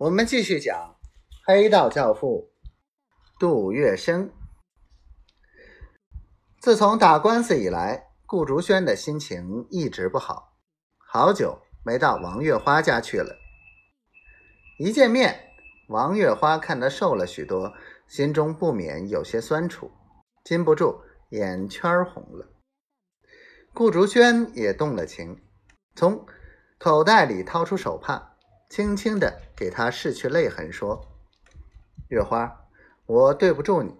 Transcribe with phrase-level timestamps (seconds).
[0.00, 0.96] 我们继续讲
[1.44, 2.54] 黑道教父
[3.38, 4.30] 杜月笙。
[6.58, 10.56] 自从打官司以来，顾竹轩的心情一直不好，
[10.96, 13.36] 好久没到王月花家去了。
[14.78, 15.50] 一见面，
[15.88, 17.74] 王月花看他瘦了许多，
[18.08, 19.90] 心中不免有些酸楚，
[20.42, 22.48] 禁不住眼圈红了。
[23.74, 25.42] 顾竹轩也动了情，
[25.94, 26.24] 从
[26.78, 28.29] 口袋里掏出手帕。
[28.70, 31.04] 轻轻的给他拭去泪痕，说
[32.06, 32.68] ：“月花，
[33.04, 33.92] 我对不住你，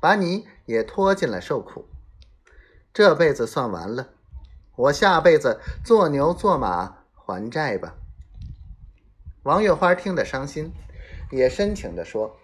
[0.00, 1.88] 把你也拖进了受苦。
[2.92, 4.08] 这辈子算完了，
[4.74, 7.94] 我下辈子做牛做马还债吧。”
[9.44, 10.72] 王月花听得伤心，
[11.30, 12.36] 也深情地说：“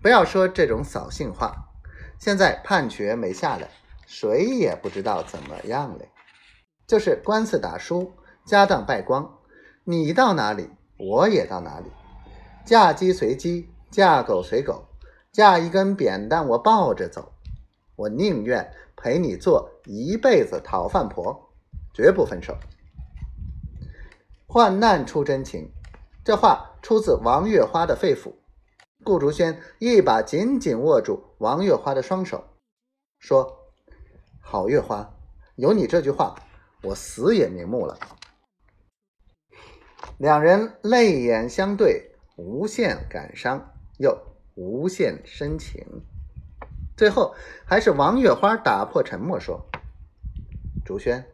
[0.00, 1.70] 不要说这种扫兴话，
[2.20, 3.68] 现在判决没下来，
[4.06, 6.04] 谁也不知道怎么样了。
[6.86, 8.12] 就是官司打输，
[8.44, 9.34] 家当败光。”
[9.90, 11.86] 你到哪里，我也到哪里。
[12.66, 14.84] 嫁鸡随鸡，嫁狗随狗，
[15.32, 17.32] 嫁一根扁担我抱着走。
[17.96, 21.48] 我宁愿陪你做一辈子讨饭婆，
[21.94, 22.54] 绝不分手。
[24.46, 25.72] 患难出真情，
[26.22, 28.34] 这话出自王月花的肺腑。
[29.02, 32.44] 顾竹轩一把紧紧握住王月花的双手，
[33.18, 33.56] 说
[34.38, 35.14] ：“好月花，
[35.56, 36.34] 有你这句话，
[36.82, 37.98] 我死也瞑目了。”
[40.18, 44.20] 两人泪眼相对，无限感伤，又
[44.56, 45.86] 无限深情。
[46.96, 49.64] 最后，还是王月花打破沉默说
[50.84, 51.24] ：“竹轩，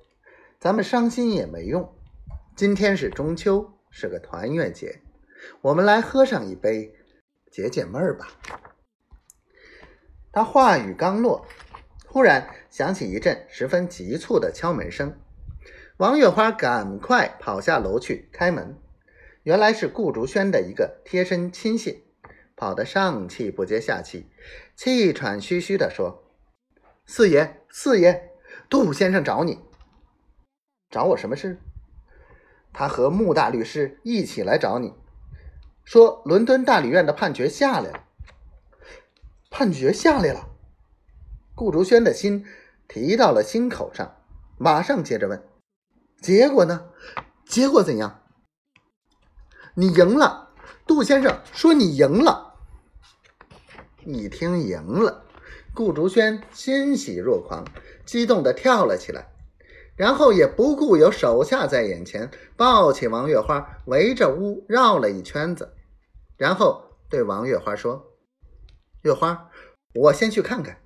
[0.60, 1.94] 咱们伤心也没用。
[2.54, 5.00] 今天是中秋，是个团圆节，
[5.62, 6.94] 我们来喝上一杯，
[7.50, 8.28] 解解闷儿吧。”
[10.30, 11.46] 他话语刚落，
[12.06, 15.18] 忽然响起一阵十分急促的敲门声。
[15.98, 18.76] 王月花赶快跑下楼去开门，
[19.44, 22.02] 原来是顾竹轩的一个贴身亲信，
[22.56, 24.28] 跑得上气不接下气，
[24.74, 26.24] 气喘吁吁地说
[27.06, 28.32] ：“四爷，四爷，
[28.68, 29.60] 杜先生找你，
[30.90, 31.60] 找我什么事？
[32.72, 34.94] 他和穆大律师一起来找你，
[35.84, 38.04] 说伦敦大理院的判决下来了。
[39.48, 40.48] 判决下来了。”
[41.54, 42.44] 顾竹轩的心
[42.88, 44.16] 提到了心口上，
[44.58, 45.40] 马上接着问。
[46.24, 46.86] 结果呢？
[47.44, 48.22] 结果怎样？
[49.74, 50.54] 你赢了，
[50.86, 52.54] 杜先生说你赢了。
[54.06, 55.26] 一听赢了，
[55.74, 57.66] 顾竹轩欣喜若狂，
[58.06, 59.34] 激动的跳了起来，
[59.96, 65.74] 然后也不顾有手下在眼前，抱起王月花，围着屋绕了一圈子，
[66.38, 68.14] 然后对王月花说
[69.04, 69.50] ：“月花，
[69.94, 70.78] 我先去看看。”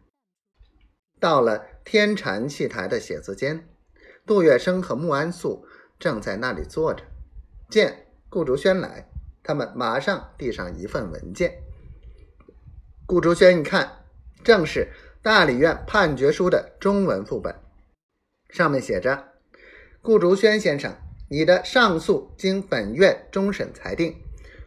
[1.20, 3.68] 到了天禅戏台的写字间。
[4.28, 5.66] 杜月笙和穆安素
[5.98, 7.02] 正在那里坐着，
[7.70, 9.08] 见顾竹轩来，
[9.42, 11.62] 他们马上递上一份文件。
[13.06, 14.04] 顾竹轩一看，
[14.44, 14.88] 正是
[15.22, 17.54] 大理院判决书的中文副本，
[18.50, 19.32] 上面写着
[20.02, 20.94] ：“顾竹轩先生，
[21.30, 24.14] 你的上诉经本院终审裁定，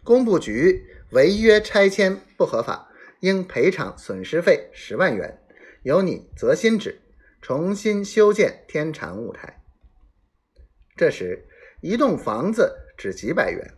[0.03, 2.89] 工部局违约拆迁不合法，
[3.19, 5.39] 应赔偿损失费十万元，
[5.83, 6.99] 由你责新址。”
[7.41, 9.63] 重新修建天蟾舞台。
[10.95, 11.47] 这时，
[11.81, 13.73] 一栋房子值几百元，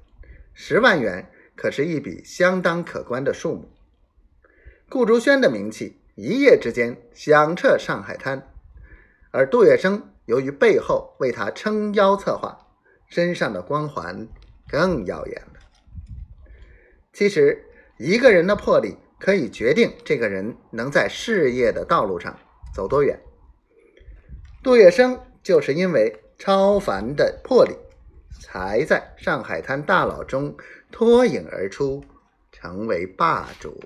[0.53, 3.72] 十万元可是一笔相当可观的数目。
[4.90, 8.51] 顾竹轩的名气一夜之间响彻上海滩，
[9.31, 12.68] 而杜月笙由于背后为他撑腰策划，
[13.07, 14.28] 身上的光环
[14.68, 15.59] 更耀眼了。
[17.13, 17.63] 其实，
[17.97, 22.38] 一个人的魄力可以决定这个人能在事业的道路上
[22.75, 23.18] 走多远。
[24.63, 27.75] 杜月笙就是因为超凡的魄力，
[28.40, 30.56] 才在上海滩大佬中
[30.90, 32.01] 脱颖而出，
[32.50, 33.78] 成为霸主。